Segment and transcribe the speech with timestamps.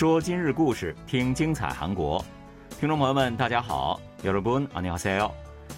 [0.00, 2.24] 说今日故事，听精彩韩国。
[2.78, 5.30] 听众朋友们，大家好，여러분안녕하세요。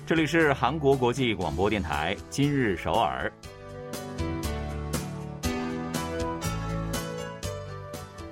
[0.06, 3.32] 这里是韩国国际广播电台今日首尔。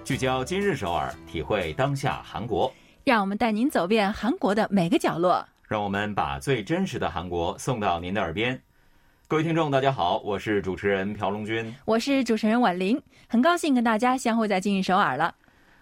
[0.04, 2.72] 聚焦今日首尔，体会当下韩国。
[3.04, 5.46] 让我们带您走遍韩国的每个角落。
[5.68, 8.60] 让我们把最真实的韩国送到您的耳边。
[9.28, 15.34] 各位听众，大家好，我是主持人朴龙军，我是主持人婉玲，很高兴跟大家相会在今日首尔了。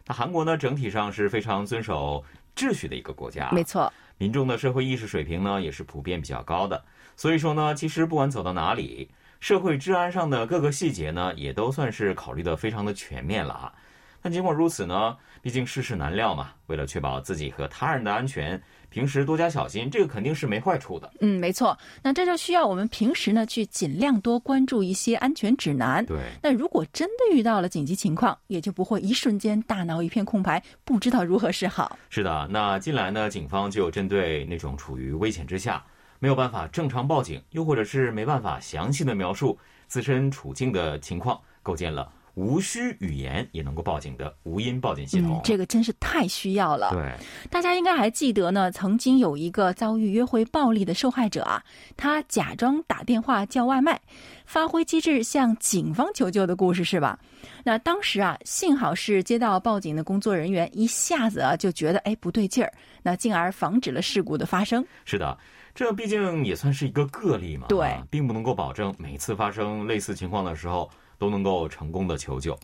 [0.10, 2.24] 那韩国呢，整体上是非常遵守
[2.56, 6.84] 秩序的一个国家，没错，民众的社会意识水平呢也是普遍比较高的。
[7.16, 9.08] 所以说呢，其实不管走到哪里，
[9.40, 13.72] 社会治安上的各个细节呢，也都算是考虑的非常的全面了啊。
[14.22, 18.62] 但尽管如此呢，毕竟世事难料嘛，为了确保自己和他人的安全。
[18.92, 21.08] 平时多加小心，这个肯定是没坏处的。
[21.22, 21.78] 嗯，没错。
[22.02, 26.04] 那这就需要我们平时呢，去尽量多关注一些安全指南。
[26.08, 26.18] 对。
[26.42, 32.00] 那如果真的遇到了紧急情况，也就不会一瞬间大脑一片空白，不知道如何是好。
[32.10, 32.48] 是的。
[32.50, 35.86] 那近来呢，警方就针对那种处于危险之下，
[36.18, 42.12] 没有办法正常报警，又或者是没办法详细的描述自身处境的情况，构建了。
[42.40, 46.92] 无需语言也能够报警的无音报警系统，这个真是太需要了。
[46.92, 47.14] 对，
[47.50, 51.62] 大家应该还记得呢，曾经有一个遭遇约会暴力的受害者啊，
[51.98, 54.00] 他假装打电话叫外卖，
[54.46, 57.20] 发挥机智向警方求救的故事是吧？
[57.66, 62.72] 那当时啊，幸好是接到报警的工作人员一下子啊就觉得哎不对劲儿，
[63.04, 64.82] 那进而防止了事故的发生。
[65.04, 65.38] 是的，
[65.76, 70.90] 这毕竟也算是一个个例嘛，对，并不能够保证每次发生类似情况的时候。
[71.20, 72.58] 都能够成功的求救。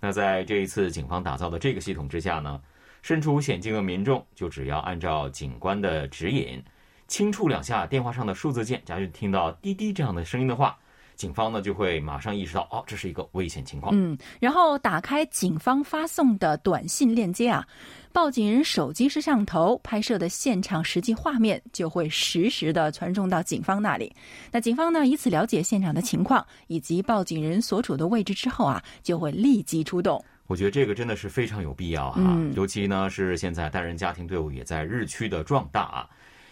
[0.00, 2.60] 那在这一次警方打造的这个系统之下呢，
[3.02, 6.60] 身处险境的民众就只要按照警官的指引，
[7.06, 10.76] 轻触两下电话上的数字键，假如听到滴滴这样的声音的话。
[11.18, 13.92] 警方呢就会马上意识到，哦，这是一个危险情况。
[13.94, 17.66] 嗯，然后打开警方发送的短信链接啊，
[18.12, 24.14] 报警人手机摄像头拍摄的现场实际画面就会实时的传送到警方那里。
[24.52, 30.24] 那警方呢以此了解现场的情况以及报警人所处的位置之后啊，就会立即出动。
[30.46, 32.22] 我觉得这个真的是非常有必要哈，
[32.54, 36.08] 尤其呢是现在单人家庭队伍也在日趋的壮大啊。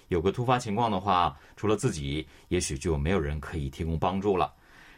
[0.09, 4.53] 有个突发情况的话，除了自己，也许就没有人可以提供帮助了。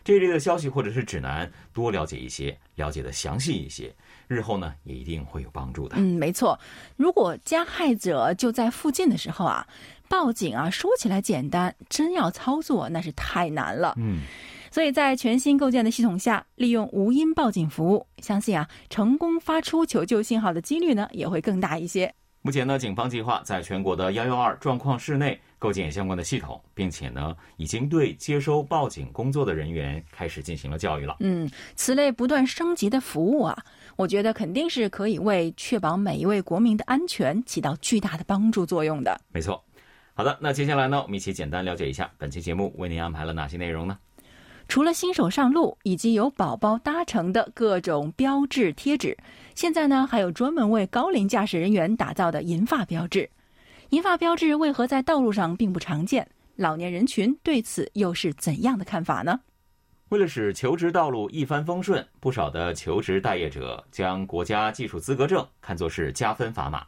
[0.05, 3.95] 这一类的消息或者是指南，多了解一些，了解的详细一些，
[4.27, 5.97] 日后呢也一定会有帮助的。
[5.99, 6.59] 嗯，没错。
[6.97, 9.67] 如果加害者就在附近的时候啊，
[10.09, 13.95] 报警啊，说起来简单，真要操作那是太难了。
[13.99, 14.21] 嗯，
[14.71, 22.15] 所以在全新构建的系统下，利用无音报警服务，相信啊，成功发出求救信号的几率呢也会更大一些。
[22.41, 31.17] 目前呢，警方计划在全国的幺幺二状况室内构建相关的系统，并且呢，已经对接收报警工作的人员开始进行了教育了。
[31.21, 33.65] 嗯，此类不断升级的服务啊，
[33.97, 39.21] 我觉得肯定是可以为确保每一位国民的安全起到巨大的帮助作用的。
[39.33, 39.63] 没错。
[40.15, 43.99] 好的，那接下来呢，我们一起简单了解一下本期节目为您安排了哪些内容呢？
[44.69, 49.17] 除了新手上路以及由宝宝搭乘的各种标志贴纸，
[49.55, 53.31] 现在呢还有专门为高龄驾驶人员打造的银发标志。
[53.89, 56.29] 银发标志为何在道路上并不常见？
[56.57, 59.41] 老年人群对此又是怎样的看法呢？
[60.11, 66.85] 为了使求职道路一帆风顺，不少的求职待业者将国家技术资格证看作是加分砝码。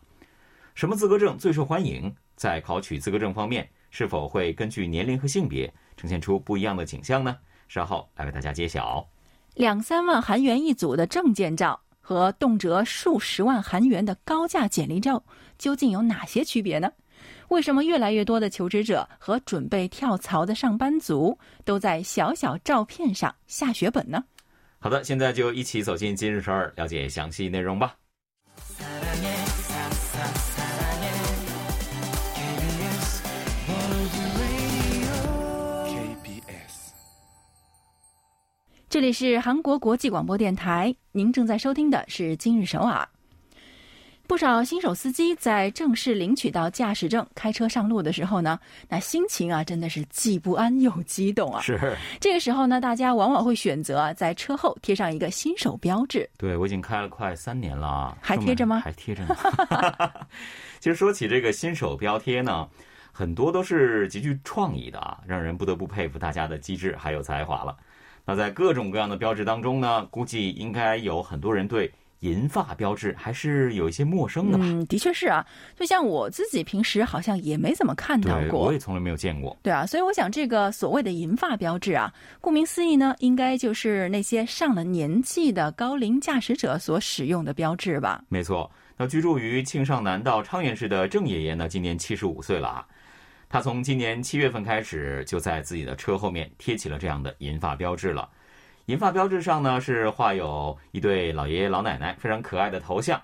[0.75, 2.15] 什么资格证最受欢迎？
[2.37, 7.35] 在考取资格证方面，是否会根据年龄和性别呈现出不一样的景象呢？
[7.71, 9.09] 稍后来为大家揭晓，
[9.55, 15.23] 两三万韩元一组的证件照和动辄数十万韩元的高价简历照
[15.57, 16.91] 究竟有哪些区别呢？
[17.47, 24.25] 为什么越来越多的求职者和准备跳槽的上班族都在小小照片上下血本呢？
[24.81, 27.95] 好的，现在就一起走进今日首尔，了解详细内容吧。
[38.91, 43.09] 这里是韩国国际广播电台，您正在收听的是《今日首尔》。
[44.27, 48.59] 不少新手司机在正式领取到驾驶证、开车上路的时候呢，
[48.89, 51.61] 那心情啊，真的是既不安又激动啊。
[51.61, 56.29] 是这个时候呢，大家往往会选择在车后贴上一个新手标志。
[56.37, 58.81] 对我已经开了快三年了，还贴着吗？
[58.81, 59.37] 还贴着呢。
[60.81, 62.69] 其实说起这个新手标贴呢，
[63.13, 67.77] 很多都是极具创意的啊，让人不得不佩服大家的机智还有才华了。
[68.25, 71.91] 那在各种各样的标志当中呢，估计应该有很多人对
[72.21, 74.65] 银发标志还是有一些陌生的吧？
[74.67, 75.45] 嗯，的确是啊。
[75.75, 78.67] 就像我自己平时好像也没怎么看到对，过。
[78.67, 79.57] 我也从来没有见过。
[79.63, 88.23] 对啊，所以我想这个所谓的银发标志啊，顾名思义呢，应该就是那些上了年纪的高龄驾驶者所使用的标志吧。
[88.29, 92.87] 没错，那居住于庆尚南道昌原市的郑爷爷呢，今年七十五岁了啊。
[93.53, 98.31] 他从今年七月份开始，就在自己的车后面贴起了这样的银发标志了。
[98.87, 103.21] 银发标志上呢是画有一对老爷爷老奶奶非常可爱的头像，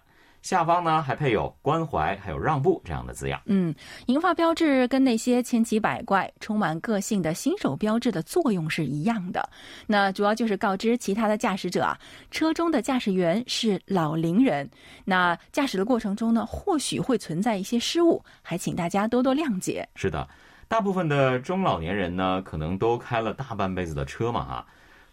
[0.46, 3.40] 下方呢还配有关怀还有让步这样的字样。
[3.46, 3.75] 嗯，
[4.06, 9.50] 银发标志跟那些千奇百怪、充满个性的新手标志的作用是一样的。
[9.88, 11.98] 那主要就是告知其他的驾驶者啊，
[12.31, 14.70] 车中的驾驶员是老龄人。
[15.04, 19.84] 那驾驶的过程中呢，或许会存在一些失误，还请大家多多谅解。
[19.96, 20.28] 是的，
[20.69, 24.66] 大部分的中老年人呢，可能都开了大半辈子的车嘛哈，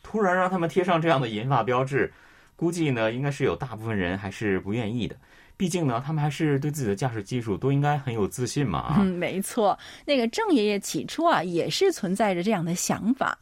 [0.04, 2.14] 突然让他们贴上这样的银发标志，
[2.56, 5.16] 估计呢应该是有大部分人还是不愿意的。
[5.56, 8.98] 毕竟呢，他们还是对自己的驾驶技术都应该很有自信嘛啊。
[9.00, 13.38] 嗯，没错，那个郑爷爷起初啊也是存在着这样的想法。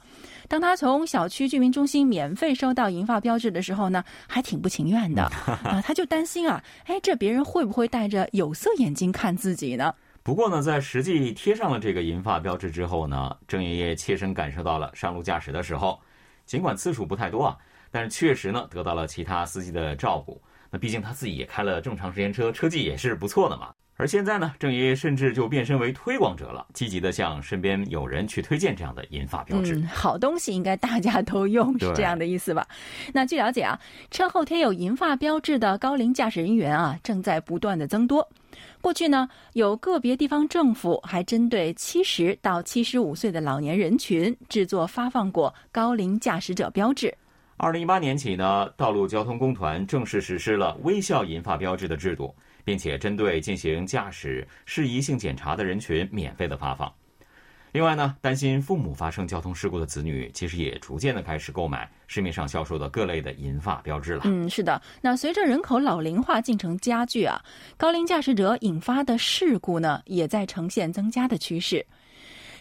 [0.49, 5.23] 当他从小区居民中心免费收到银发标志的时候呢，还挺不情愿的
[5.63, 9.95] 啊，他就担心啊，哎，这别人会不会戴着有色眼镜看自己呢？
[10.21, 15.97] 不过呢，在实际贴上了这个银发标志之后呢，郑爷爷切身感受到了上路驾驶的时候，
[16.45, 17.57] 尽管次数不太多啊，
[17.91, 20.41] 但是确实呢得到了其他司机的照顾。
[20.69, 23.71] 那毕竟他自己也开了这么长时间车，车技也是不错的嘛。
[23.97, 29.75] 而现在呢，郑爷爷甚至就变身为推广者了，积极的向身边有人去推荐这样的银发标志。
[29.75, 32.67] 嗯，好东西应该大家都用，是这样的意思吧？
[33.13, 33.79] 那据了解啊，
[34.09, 38.27] 车后贴有银发标志的高龄驾驶人员啊，正在不断的增多。
[38.79, 47.13] 过去呢，有个别地方政府还针对七十到七十五岁的老年人群制作发放过高龄驾驶者标志。
[47.61, 56.91] 二零一八年起呢，道路交通工团正式实施了微笑银发标志的制度，并且针对进行驾驶适宜性检查的人群免费的发放。
[57.71, 64.23] 另外呢，担心父母发生交通事故的子女，其实也逐渐的开始购买市面上销售的各类的银发标志了。
[64.25, 64.81] 嗯，是的。
[64.99, 67.39] 那随着人口老龄化进程加剧啊，
[67.77, 71.85] 高龄驾驶者引发的事故呢，也在呈现增加的趋势。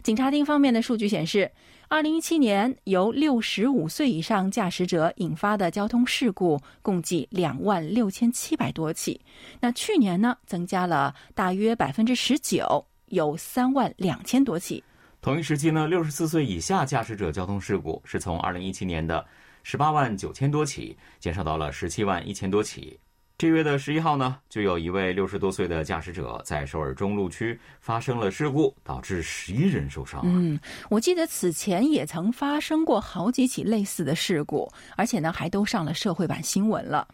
[0.03, 1.51] 警察厅方面的数据显示，
[1.93, 9.21] 二零一七年由六十五岁以上驾驶者引发的交通事故共计两万六千七百多起。
[9.61, 14.85] 那去年呢，增加了大约百分之十九，有三万两千多起。
[15.21, 19.27] 同一时期呢，六十四岁以下驾驶者交通事故是从二零一七年的
[19.65, 22.97] 十八万九千多起，减少到了十七万一千多起。
[23.41, 30.21] 这月的十一号呢，就有一位六十多岁的驾驶者在首尔中路区发生了事故，导致十一人受伤。
[30.25, 30.61] 嗯，
[30.91, 37.09] 我记得此前也曾发生过好几起类似的事故，而且呢，还都上了社会版新闻了。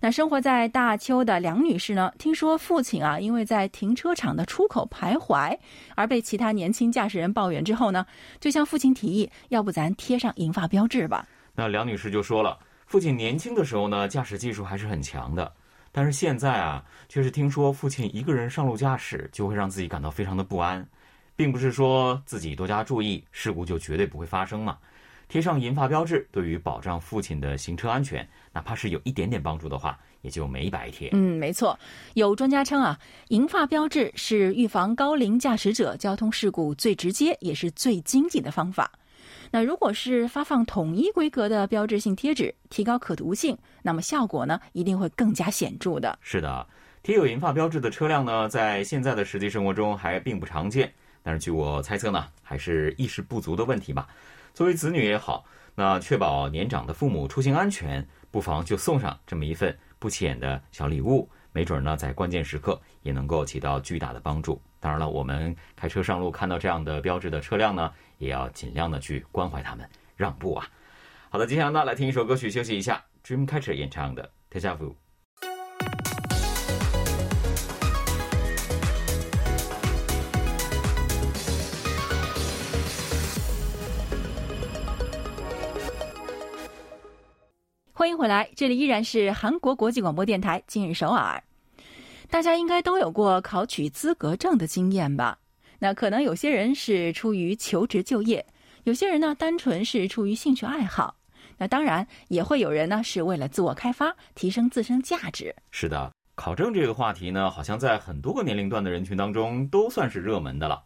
[0.00, 5.56] 那生活在大邱的梁女士呢，听说父亲啊，因为在停车场的出口徘徊，
[5.94, 8.04] 而被其他年轻驾驶人抱怨之后呢，
[8.40, 11.24] 就向父亲提议，要不咱贴上银发标志吧。
[11.54, 12.58] 那梁女士就说了，
[12.92, 15.50] 父亲年轻的时候呢，驾驶技术还是很强的，
[15.90, 20.86] 但是现在啊，却是听说父亲一个人上路驾驶，就会让自己感到非常的不安，
[21.34, 24.76] 并不是说自己多加注意，事故就绝对不会发生嘛。
[25.26, 31.08] 贴上银发标志，对于保障父亲的行车安全，哪怕是有一点点帮助的话，也就没白贴。
[31.14, 31.78] 嗯，没错。
[32.12, 38.92] 有专家称啊，银发标志是预防高龄驾驶者交通事故最直接也是最经济的方法。
[39.54, 46.18] 那如果是发放统一规格的标志性贴纸，提高可读性，那么效果呢一定会更加显著的。
[46.22, 46.66] 是的，
[47.02, 50.90] 贴有银发标志的车辆呢，在现在的实际生活中还并不常见。
[51.22, 54.08] 但是据我猜测呢，还是意识不足的问题吧。
[54.54, 55.44] 作为子女也好，
[55.74, 64.58] 那确保年长的父母出行安全，不妨就送上这么一份不起眼的小礼物，没准呢，在关键时刻也能够起到巨大的帮助。
[64.82, 70.66] 当然了，我们开车上路看到这样的标志的车辆呢，也要尽量的去关怀他们，让步啊。
[71.30, 74.28] 好的，接下来呢，来听一首歌曲休息一下，Dreamcatcher 演唱的
[74.60, 74.88] 《Deja Vu》。
[87.92, 91.40] 欢迎回来，这里依然是韩国国际广播电台今日首尔。
[92.32, 95.38] 大家应该都有过考取资格证的经验吧？
[95.78, 98.42] 那可能有些人是出于求职就业，
[98.84, 101.14] 有些人呢单纯是出于兴趣爱好。
[101.58, 105.54] 那当然也会有人呢是为了自我开发，提升自身价值。
[105.72, 110.82] 是的，考证这个话题呢，好像在很多个年龄段的人群当中都算是热门的了。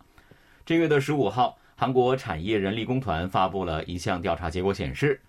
[0.65, 5.23] 这月的十五号，韩国产业人力工团发布了一项调查结果显示，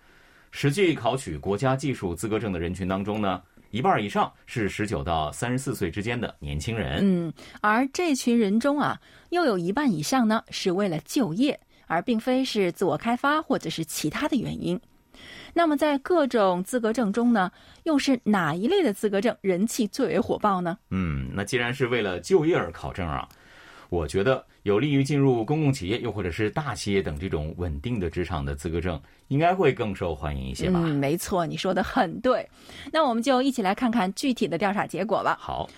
[0.50, 7.00] 实际考取国家技术资格证的人群当中呢，一半以上是十九到三十四岁之间的年轻人。
[7.02, 14.80] 嗯，而这群人中啊，又有一半以上呢是为了就业，而并非是自我开发或者是其他的原因。
[15.52, 17.50] 那么，在各种资格证中呢，
[17.82, 20.78] 又是哪一类的资格证人气最为火爆呢？
[20.90, 23.28] 嗯，那既然是为了就业而考证啊，
[23.88, 30.80] 我觉得有利于进入公共企业又或者是大企业等这种稳定的职场的资格证，应该会更受欢迎一些吧？
[30.82, 32.46] 嗯，没错，你说的很对。
[32.92, 35.38] 那我们就一起来看看具体的调查结果吧。
[35.40, 35.68] 好，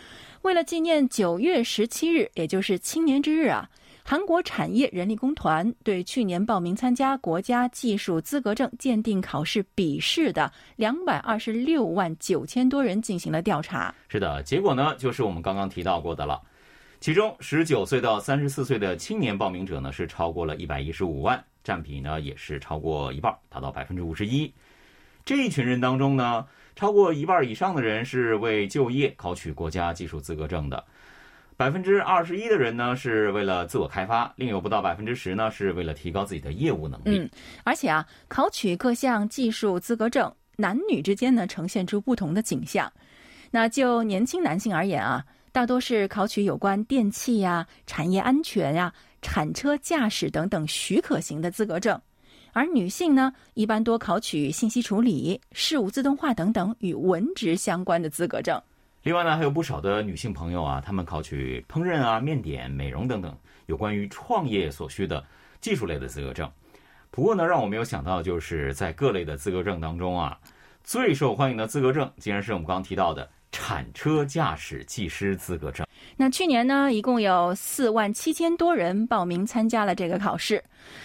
[0.43, 3.69] 为了纪念九月十七日，也就是青年之日啊。
[4.03, 13.95] 韩国产业人力工团对去年报名参加国家技术资格证鉴定考试笔试的两百二十六万九千多人进行了调查。
[14.09, 16.41] 是的，结果呢，就是我们刚刚提到过的了。
[17.01, 24.53] 其中，十九岁到三十四岁的青年报名者呢，是超过了一百一十五万，占比呢也是超过一半，达到百分之五十一。
[25.25, 30.85] 这一群人当中呢，超过一半以上的人是为就业考取国家技术资格证的。
[31.57, 37.19] 百分之二十一的人呢是为了自我开发，另有不到百分之十呢是为了提高自己的业务能力。
[37.19, 37.31] 嗯，
[37.65, 42.93] 而且啊，考取各项技术资格证，男女之间呢呈现出不同的景象。
[43.51, 51.99] 那就年轻男性而言啊，大多是考取有关电器呀、产业安全呀、铲车驾驶等等许可型的资格证；
[52.53, 58.61] 而女性呢，一般多考取信息处理、事务自动化等等与文职相关的资格证。
[59.03, 65.25] 另外呢，还有不少的女性朋友啊，她们考取烹饪啊、面点、美容等等有关于创业所需的
[65.61, 66.49] 技术类的资格证。
[67.11, 70.39] 不过呢，让我没有想到，就是在各类的资格证当中啊，
[70.85, 75.87] 最受欢迎的资格证竟然是我们刚刚提到的产车驾驶技师资格证。
[76.17, 80.63] 那去年呢，一共有四万七千多人报名参加了这个考试。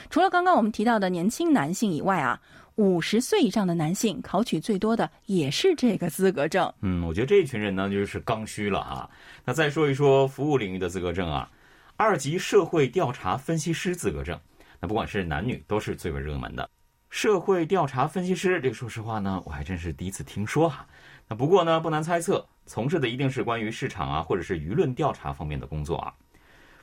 [0.10, 2.40] 除了刚刚我们提到的年轻男性以外啊。
[2.78, 6.70] 五十岁以上的男性考取最多的也是这个资格证。
[6.82, 9.10] 嗯，我觉得这一群人呢就是刚需了啊。
[9.46, 11.50] 那再说一说服务领域的资格证啊，
[11.96, 14.38] 二级社会调查分析师资格证，
[14.82, 16.70] 那不管是男女都是最为热门的。
[17.10, 20.86] 社会调查分析师，这个说实话呢，我还真是第一次听说哈。
[21.28, 26.14] 那不过呢，不难猜测，从事的一定是关于市场啊或者是舆论调查方面的工作啊。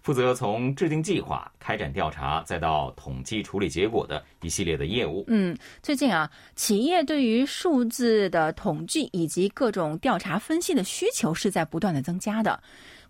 [0.02, 5.24] 负责从制定计划、开展调查，再到统计处理结果的一系列的业务。
[5.28, 12.60] 嗯，最近啊，企业对于数字的统计以及各种调查分析的需求是在不断的增加的。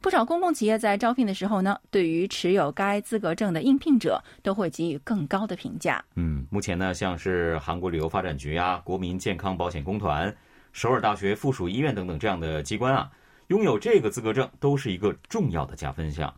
[0.02, 6.04] 不少公共企业在招聘的时候呢，对于持有该资格证的应聘者都会给予更高的评价。
[6.16, 10.34] 嗯，目前呢，像是韩国旅游发展局啊、国民健康保险公团、
[10.72, 13.10] 首尔大学附属医院等等这样的机关啊，
[13.48, 16.32] 拥有这个资格证都是一个重要的加分项。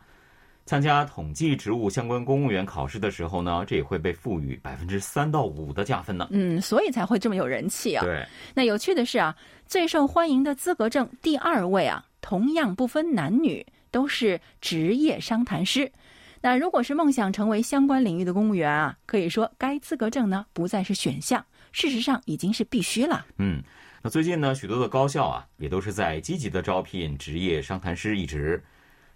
[0.66, 6.26] 参加统计职务相关公务员考试的时候呢，这也会被赋予百分之三到五的加分呢。
[6.30, 8.02] 嗯，所以才会这么有人气啊。
[8.02, 8.26] 对。
[8.54, 9.36] 那有趣的是啊，
[9.66, 15.92] 最受欢迎的资格证第二位啊，同样不分男女，都是职业商谈师。
[16.40, 23.26] 那如果是梦想成为相关领域的公务员啊，可以说该资格证呢不再是选项，事实上已经是必须了。
[23.36, 23.62] 嗯，
[24.04, 28.62] 那最近呢，许多的高校啊，也都是在积极的招聘职业商谈师一职。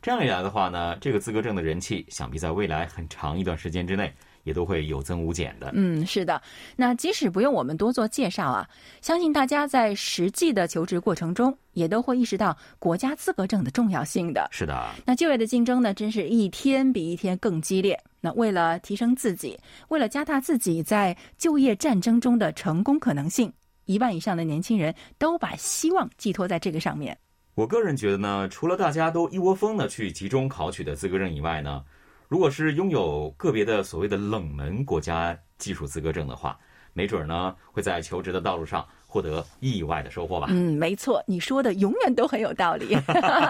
[0.01, 4.11] 这样一来的话呢，这个资格证的人气，想必在未来很长一段时间之内，
[4.45, 5.71] 也都会有增无减的。
[5.75, 6.41] 嗯，是的。
[6.75, 8.67] 那即使不用我们多做介绍啊，
[9.03, 14.49] 相信大家在实际的求职过程中，也都会意识到国家资格证的重要性的。
[14.51, 14.89] 是的。
[15.05, 18.03] 那就业的竞争呢，真是一天比一天更激烈。
[18.23, 23.53] 那为了提升自己，为了加大自己在就业战争中的成功可能性，
[23.89, 27.19] 一半以上的年轻人都把希望寄托在这个上面。
[27.55, 31.83] 我个人觉得呢，除了大家都一窝蜂的去集中考取的资格证以外呢，
[32.29, 36.59] 如果是拥有个别的所谓的冷门国家技术资格证的话，
[36.93, 40.47] 没准儿呢会在求职的道路上获得意外的收获吧。
[40.51, 42.97] 嗯，没错，你说的永远都很有道理。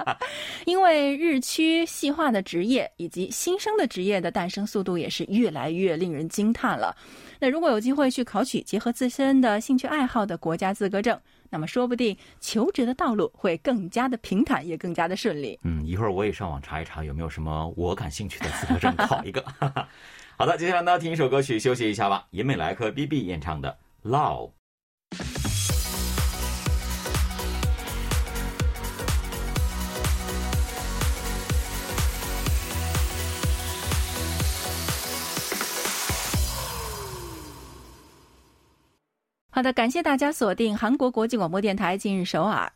[0.64, 6.96] 因为日趋细化的职业以及新生的职业的诞生速度也是越来越令人惊叹了。
[7.40, 11.18] 那如果有机会去考取结合自身的兴趣爱好的国家资格证，
[11.50, 15.58] 那么说不定求职的道路会更加的平坦，也更加的顺利。
[15.64, 19.44] 嗯，一会儿我也上网查一查有没有什么我感兴趣的资格证，考一个。
[20.36, 22.26] 好的，接下来呢，听一首歌曲休息一下吧。
[22.30, 23.76] 尹美莱和 B B 演唱的
[24.08, 24.48] 《Love》。
[39.58, 42.72] 好的，感谢大家锁定韩国国际广播电台今日首尔。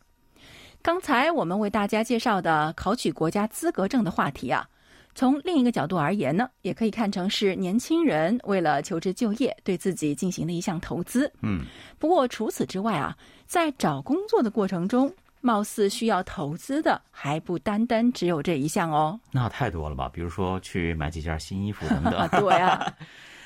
[0.81, 4.67] 刚才我们为大家介绍的考取国家资格证的话题啊，
[5.15, 11.31] 从另一个角度而言呢，也可以看成是年轻人为了求职就业对自己进行的一项投资。
[11.41, 11.61] 嗯，
[11.97, 13.15] 不过除此之外啊。
[13.45, 15.09] 在找工作的过程中，
[15.39, 19.17] 貌似需要投资的还不单单只有这一项哦。
[19.31, 20.09] 那太多了吧？
[20.09, 22.27] 比如说去买几件新衣服等等。
[22.41, 22.93] 对啊。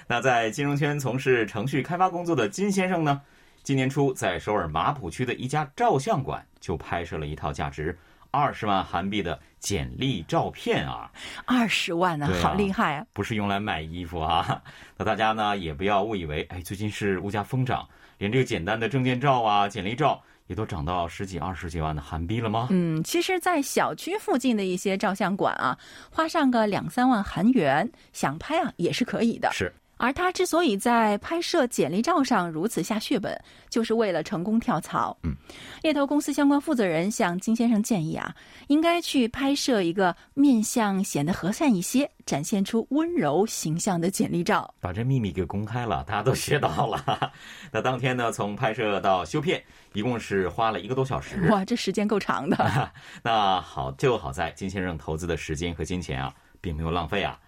[0.10, 3.22] 那在金融圈从事程序开发工作的金先生呢？
[3.62, 7.98] 今年初在首尔马浦区的一家照相馆就拍摄了一套价值
[8.32, 11.12] 二十万韩币的简历照片啊！
[11.46, 13.06] 二十万呢，好厉害啊！
[13.12, 14.64] 不是用来买衣服啊。
[14.96, 17.86] 那大家呢也不要误以为，哎，最近是物价疯涨，
[18.18, 22.70] 连这个简单的证件照啊、简历照也都涨到十几、二十几万的韩币了吗？
[22.72, 25.78] 嗯，其实，在小区附近的一些照相馆啊，
[26.10, 29.50] 花上个两三万韩元，想拍啊也是可以的。
[29.52, 29.74] 是。
[29.98, 33.40] 而他之所以在拍摄简历照上如此下血本，
[33.70, 35.18] 就是为了成功跳槽。
[35.24, 35.36] 嗯，
[35.82, 38.34] 猎头公司相关负责人向金先生建议啊，
[38.68, 44.74] 应该去拍摄一个面相显得和善一些、展现出温柔形象的简历照。
[44.80, 47.32] 把这秘密给公开了，大家都学到了。
[47.72, 49.62] 那当天呢，从拍摄到修片，
[49.94, 51.48] 一共是花了一个多小时。
[51.50, 52.92] 哇，这时间够长的。
[53.24, 57.40] 那好，就好在金先生投资的时间和金钱啊，并没有浪费啊。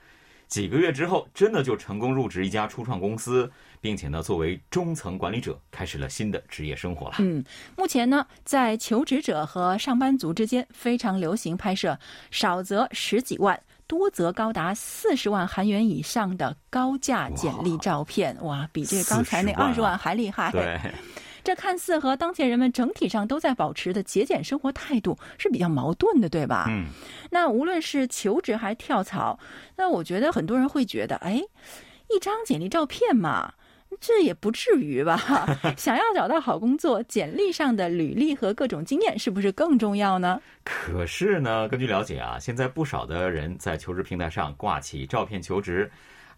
[0.49, 7.15] 几个月之后，真的就成功入职一家初创公司，并且呢，作为中层管理者，开始了新的职业生活了。
[7.19, 7.43] 嗯，
[7.77, 11.97] 目前呢，在求职者和上班族之间非常流行拍摄
[12.31, 18.35] 少则十几万，多则高达四十万韩元以上的高价简历照片。
[18.41, 20.51] 哇，比这刚才那二十万还厉害。
[20.51, 20.79] 对。
[21.49, 26.67] 这看似和当前人们整体上都在保持的节俭生活态度是比较矛盾的，对吧？
[26.69, 26.85] 嗯。
[27.31, 29.39] 那无论是求职还是跳槽，
[29.75, 31.41] 那我觉得很多人会觉得，哎，
[32.13, 33.55] 一张简历照片嘛，
[33.99, 35.17] 这也不至于吧？
[35.75, 40.39] 想要找到好工作，简历上的履历和各种经验是不是更重要呢？
[40.63, 45.89] 可是呢，根据了解啊，现在不少的人在求职平台上挂起照片求职。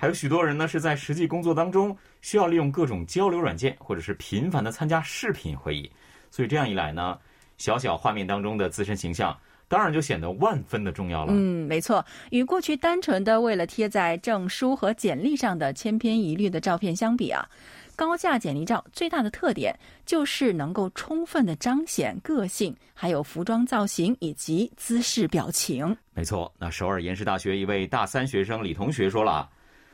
[0.01, 5.87] 还有许多人呢，是在实际工作当中需要利用各种交流软件，或者是频繁的参加视频会议，
[6.31, 7.19] 所以这样一来呢，
[7.59, 11.33] 小小画面当中的自身形象，当然就显得万分的重要了。
[11.33, 17.47] 嗯，没错，与过去单纯的为了贴在证书和简历上的千篇一律的照片相比啊，
[17.95, 19.71] 高价简历照最大的特点
[20.03, 25.95] 就是能够充分的彰显个性，还有服装造型以及姿势表情。
[26.15, 29.47] 没错，那首尔延世大学一位大三学生李同学说了。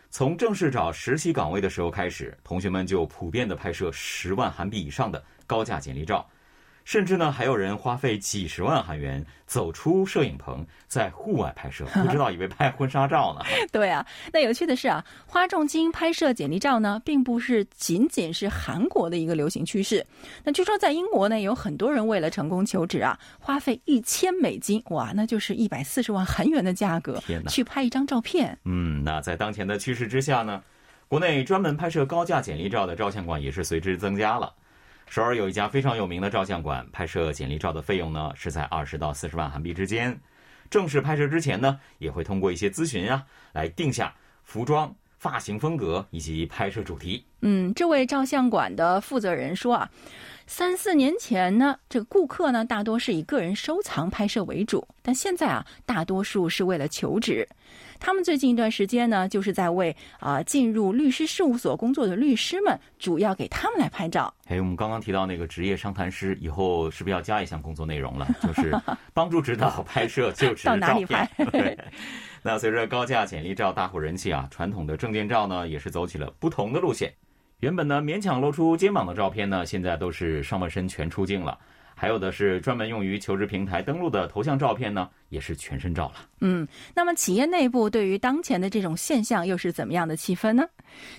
[0.09, 6.27] 从正式找实习岗位的时候开始，同学们就普遍的拍摄十万韩币以上的高价简历照。
[6.87, 13.41] 甚至呢，还有人花费几十万韩元走出摄影棚，在户外拍摄， 不知道以为拍婚纱照呢。
[13.73, 20.05] 对啊，那有趣的是啊，花重金拍摄简历照呢，并不是仅仅是韩国的一个流行趋势。
[20.45, 28.57] 那据说在英国呢，有很多人为了成功求职啊，花费一千美金，哇，那就是一百四十万韩元的价格，天哪，去拍一张照片。
[28.63, 30.63] 嗯，那在当前的趋势之下呢，
[31.09, 34.53] 国内专门拍摄高价简历照的照相馆也是随之增加了。
[35.09, 40.17] 首尔有一家非常有名的照相馆，拍摄简历照的费用呢是在二十到四十万韩币之间。
[40.69, 47.25] 正式拍摄之前呢，也会通过一些咨询啊，来定下服装、发型风格以及拍摄主题。
[47.39, 49.89] 嗯，这位照相馆的负责人说啊。
[50.45, 57.47] 三四年前呢，这个顾客呢大多是以个人收藏拍摄为主，但现在啊，大多数是为了求职。
[57.99, 64.33] 他们最近一段时间呢，就是在为啊进入律师事务所工作的律师们，主要给他们来拍照。
[64.47, 68.27] 哎，我们刚刚提到那个职业商谈师，以后是不是要加一项工作内容了？
[68.41, 68.73] 就是
[69.13, 71.29] 帮助指导拍摄就职照片。
[71.51, 71.77] 对。
[72.43, 77.13] 那随着高价简历照大火人气啊，传统的证件照呢，也是走起了不同的路线。
[77.59, 81.57] 原本呢勉强露出肩膀的照片呢，现在都是上半身全出镜了。
[81.99, 86.29] 还有的是专门用于求职平台登录的头像照片呢，也是全身照了。
[86.41, 90.63] 嗯，那么企业内部对于当前的这种现象又是怎么样的气氛呢？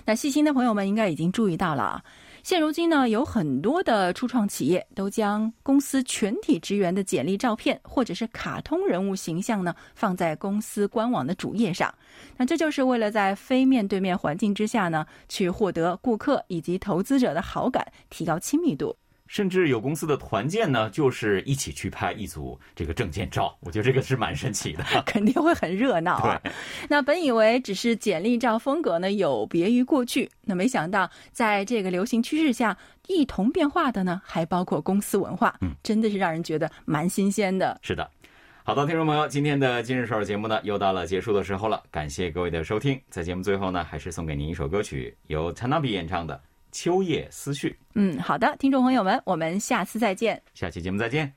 [0.05, 2.01] 那细心的朋友们应该已经注意到了啊。
[2.43, 11.93] 现如今呢，有很多的初创企业都将公司全体职员的简历照片或者是卡通人物形象呢放在公司官网的主页上。
[12.37, 18.95] 那这就是为了在非面对面环境之下呢，去获得顾客以及投资者的好感，提高亲密度。
[19.29, 26.41] 甚至有公司的团建呢，就是一起去拍一组这个证件照，我觉得这个是蛮神奇的， 肯定会很热闹啊。
[26.89, 37.79] 那本以为只是简历照风格呢有别于过去，那没想到在这个流行趋势下，一同变化的呢还包括公司文化，嗯，真的是让人觉得蛮新鲜的。
[37.83, 38.09] 是的，
[38.63, 46.41] 好的，听众朋友，今天的今日首尔节目呢又到了结束的时候了，感谢各位的收听，在节目最后呢，还是送给您一首歌曲，由 Tanabe 演唱的。
[46.71, 47.77] 秋夜思绪。
[47.95, 50.41] 嗯，好的，听众朋友们，我们下次再见。
[50.53, 51.33] 下期节目再见。